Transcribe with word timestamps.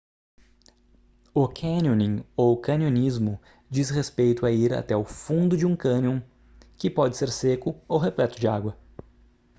o 1.31 1.47
canyoning 1.47 2.23
ou 2.35 2.57
canionismo 2.59 3.39
diz 3.69 3.91
respeito 3.91 4.47
a 4.47 4.51
ir 4.51 4.73
até 4.73 4.97
o 4.97 5.05
fundo 5.05 5.55
de 5.55 5.63
um 5.63 5.75
cânion 5.75 6.19
que 6.75 6.89
pode 6.89 7.15
ser 7.15 7.29
seco 7.31 7.79
ou 7.87 7.99
repleto 7.99 8.39
de 8.39 8.47
água 8.47 8.75